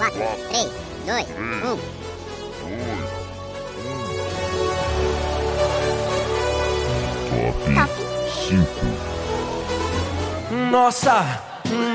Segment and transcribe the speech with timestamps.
[0.00, 0.64] 4, 3,
[1.04, 1.76] 2, 1.
[7.74, 7.92] Top
[8.48, 8.64] 5.
[10.70, 11.42] Nossa,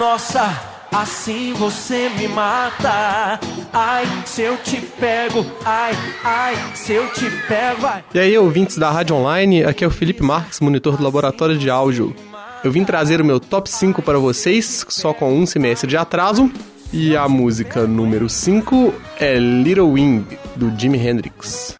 [0.00, 0.60] nossa,
[0.90, 3.38] assim você me mata.
[3.72, 5.92] Ai, se eu te pego, ai,
[6.24, 8.02] ai, se eu te pego, ai.
[8.12, 11.70] E aí, ouvintes da Rádio Online, aqui é o Felipe Marques, monitor do Laboratório de
[11.70, 12.12] Áudio.
[12.64, 16.50] Eu vim trazer o meu top 5 para vocês, só com um semestre de atraso.
[16.92, 21.74] E a música número 5 é Little Wing, do Jimi Hendrix.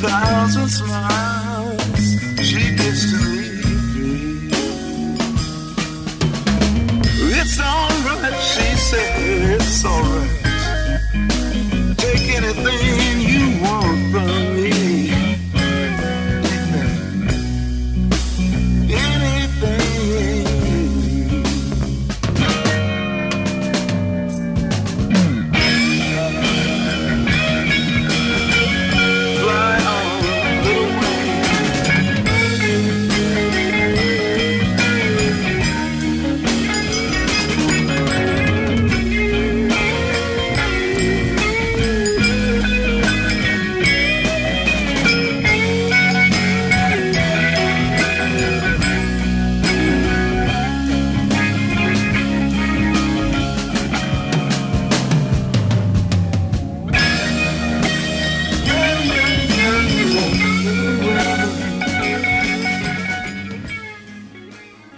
[0.00, 1.31] Thousand smiles.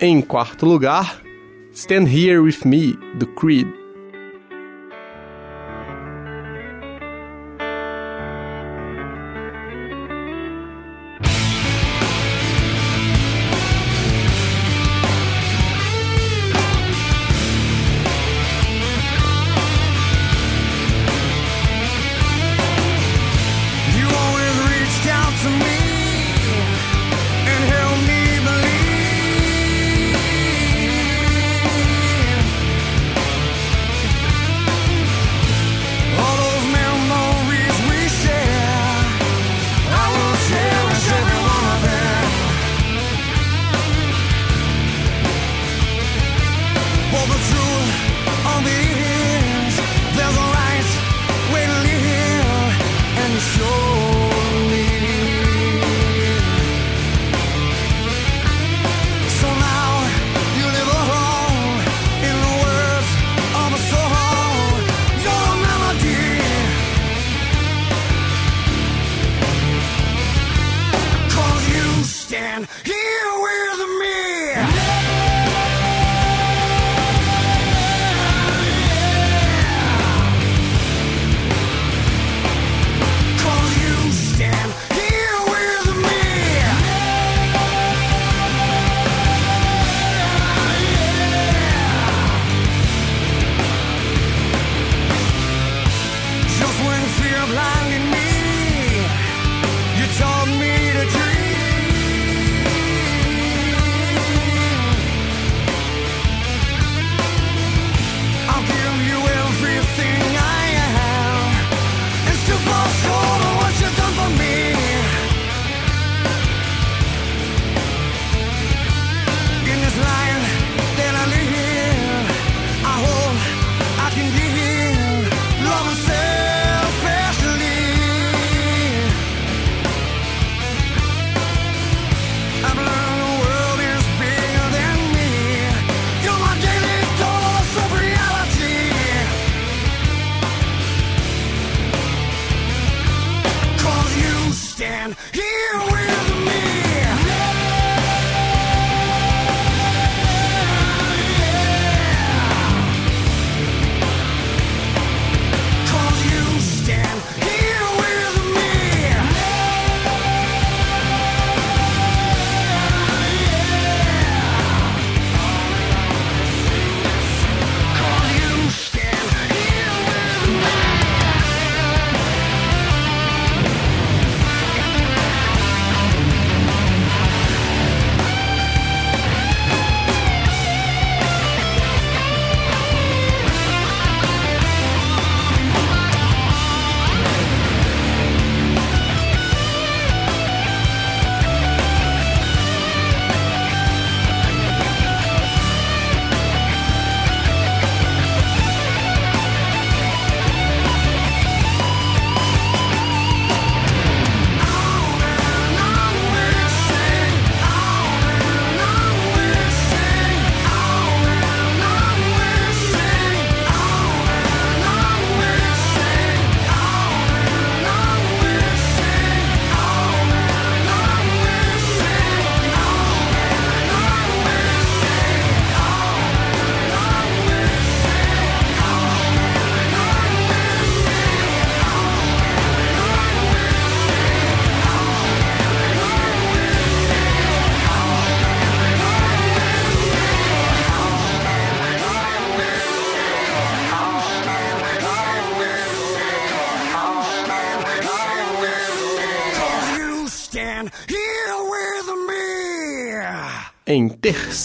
[0.06, 1.22] Em quarto lugar,
[1.72, 3.83] Stand Here With Me, do Creed.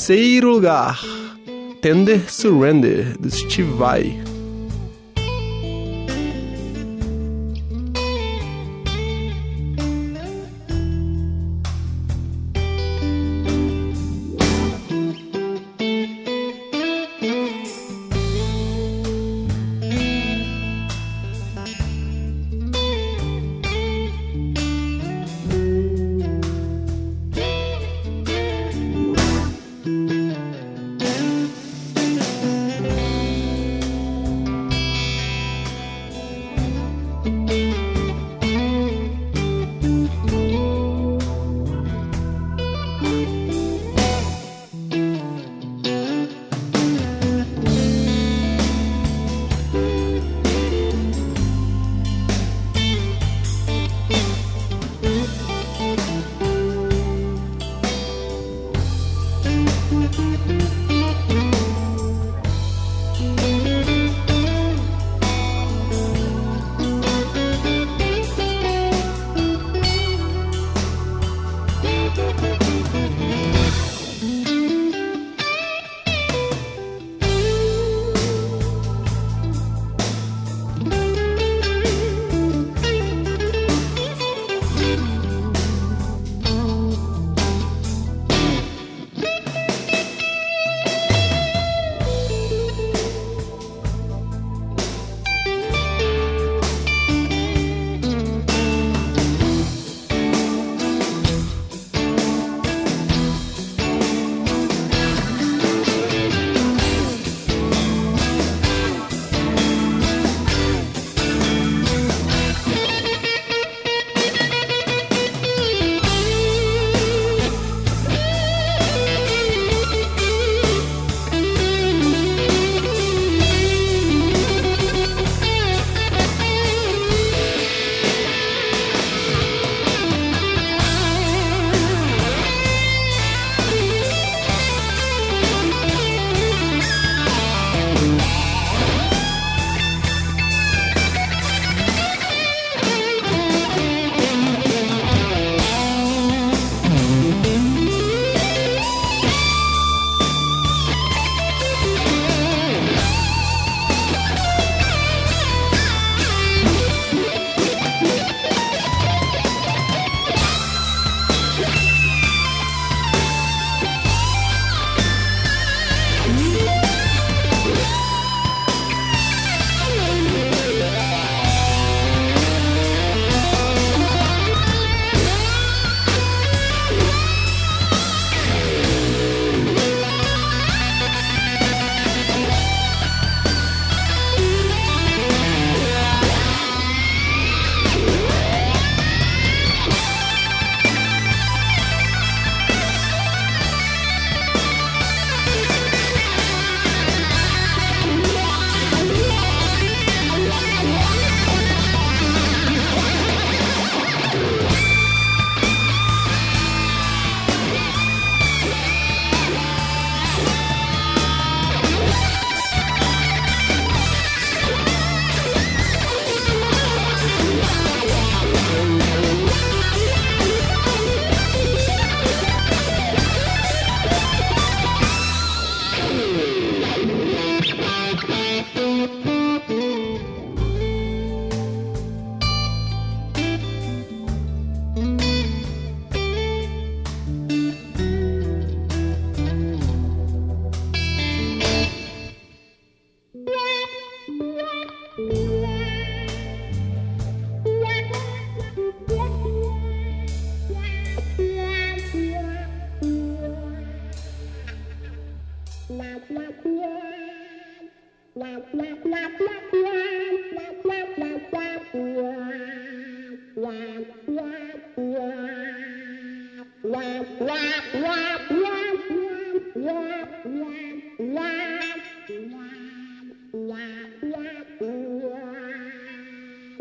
[0.09, 0.99] Terceiro lugar,
[1.83, 4.28] Tender Surrender, do Steve Vai.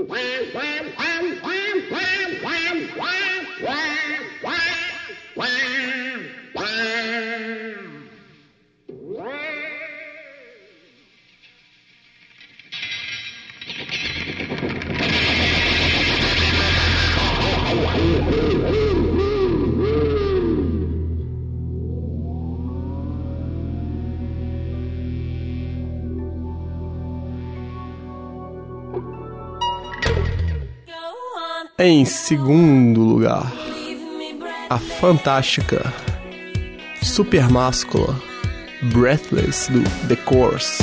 [0.08, 1.07] Wham, wham, wham!
[31.80, 33.52] Em segundo lugar,
[34.68, 35.94] a fantástica,
[37.00, 38.20] supermáscula,
[38.92, 40.82] Breathless do The Course.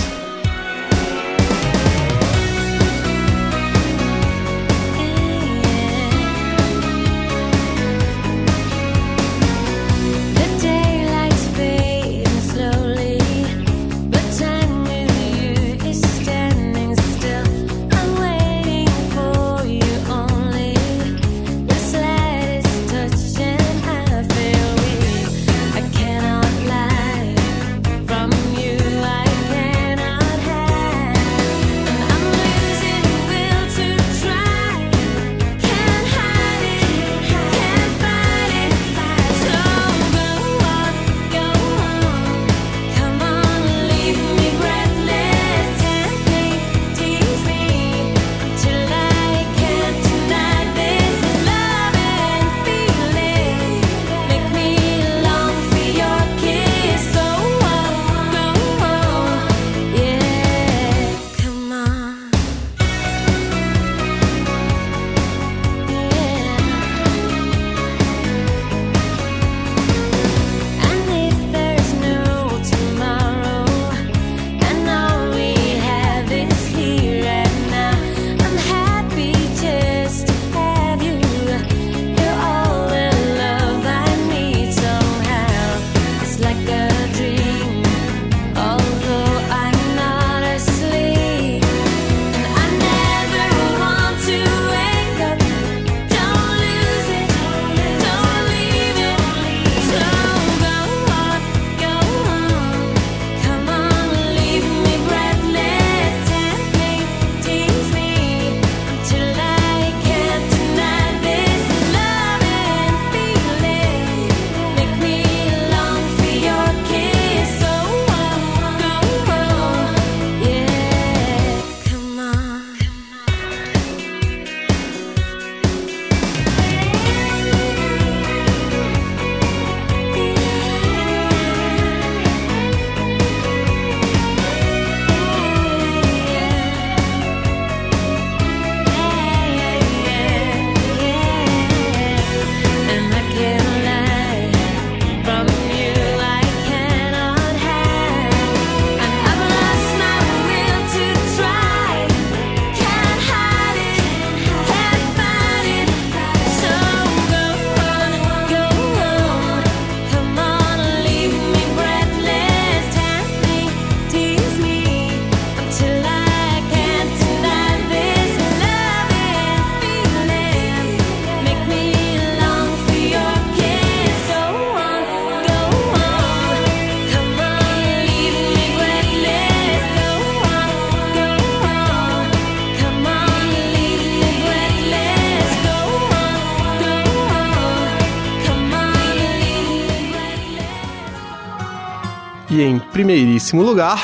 [192.96, 194.00] primeiríssimo lugar,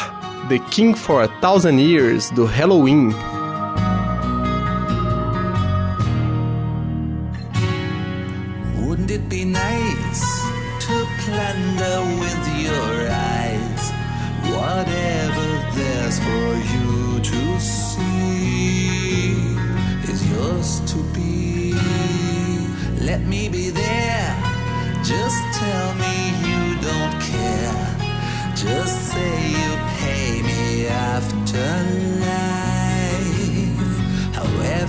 [0.50, 3.16] The King for a Thousand Years, do Halloween.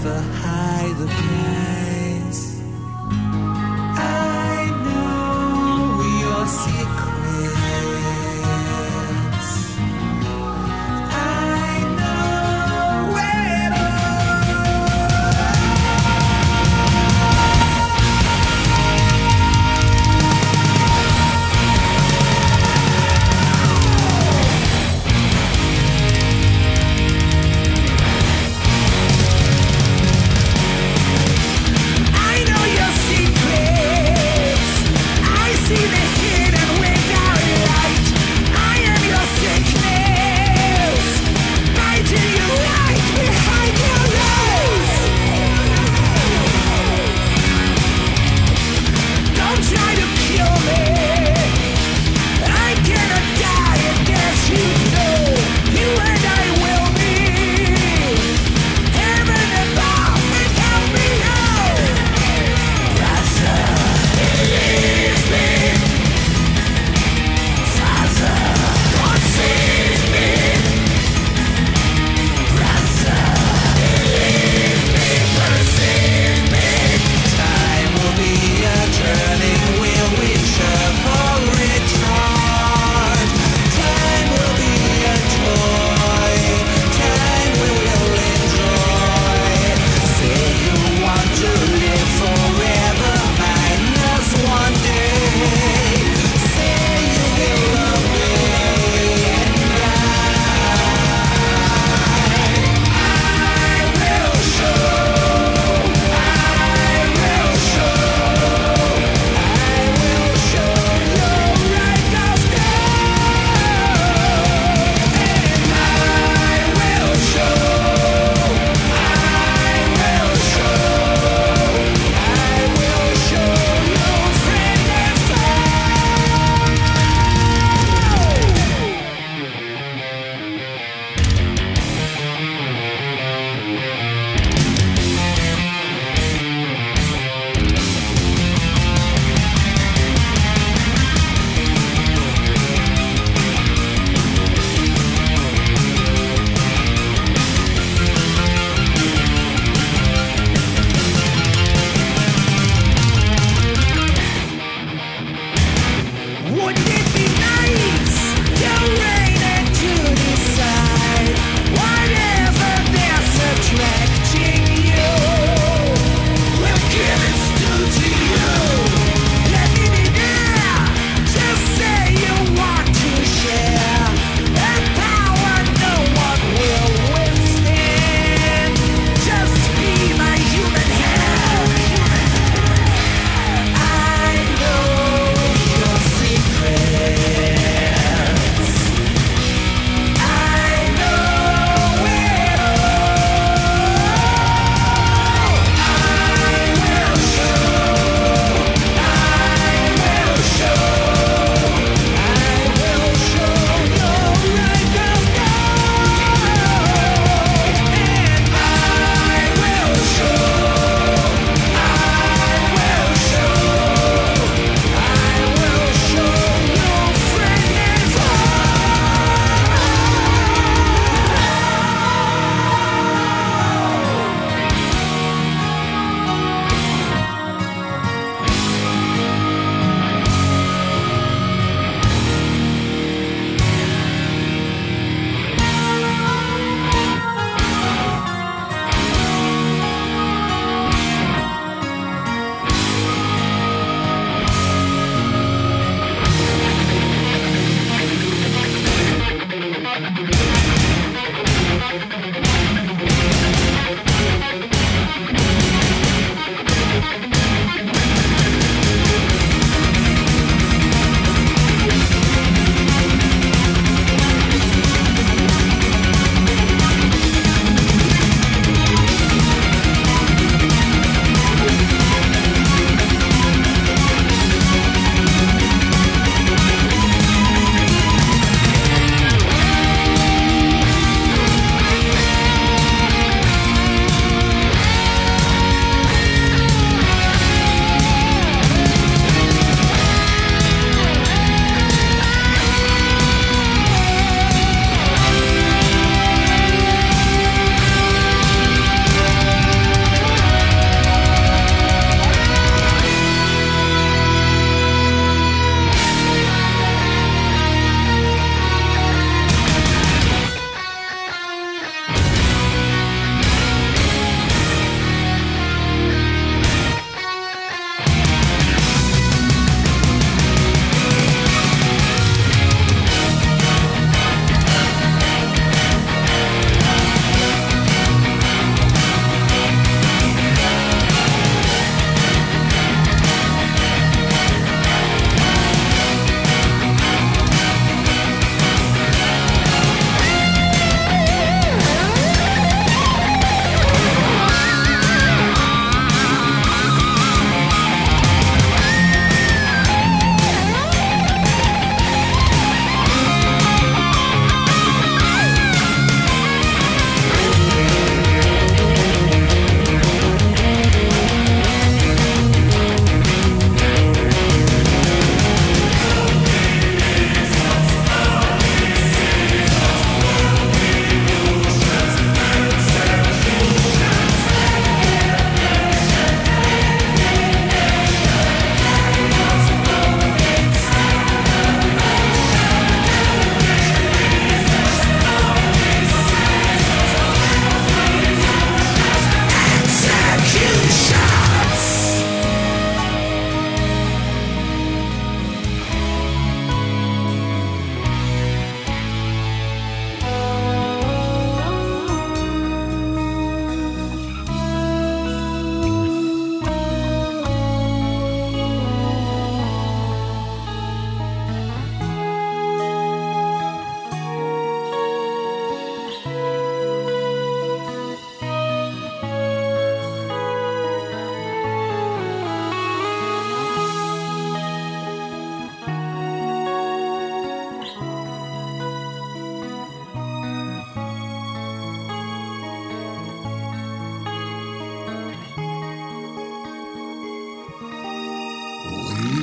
[0.05, 1.82] never hide the pain.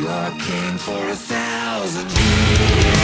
[0.09, 2.98] We king for a thousand years.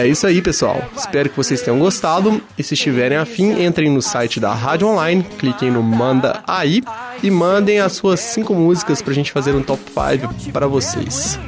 [0.00, 0.82] É isso aí, pessoal.
[0.96, 2.40] Espero que vocês tenham gostado.
[2.56, 6.82] E se estiverem afim, entrem no site da Rádio Online, cliquem no Manda Aí
[7.22, 11.38] e mandem as suas cinco músicas pra gente fazer um top 5 para vocês.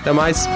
[0.00, 0.48] Até mais.